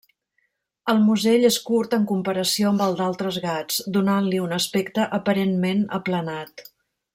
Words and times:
El 0.93 1.01
musell 1.09 1.43
és 1.49 1.57
curt 1.67 1.93
en 1.97 2.07
comparació 2.13 2.71
amb 2.71 2.85
el 2.87 2.97
d'altres 3.01 3.37
gats, 3.45 3.77
donant-li 3.99 4.41
un 4.47 4.57
aspecte 4.59 5.07
aparentment 5.21 5.85
aplanat. 6.01 6.69